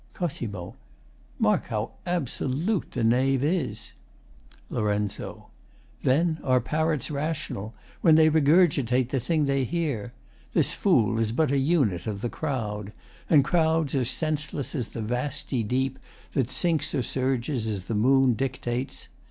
[0.15, 0.41] COS.
[1.37, 3.93] Mark how absolute The knave is!
[4.71, 4.99] LOR.
[6.01, 10.11] Then are parrots rational When they regurgitate the thing they hear!
[10.53, 12.93] This fool is but an unit of the crowd,
[13.29, 15.99] And crowds are senseless as the vasty deep
[16.33, 19.07] That sinks or surges as the moon dictates.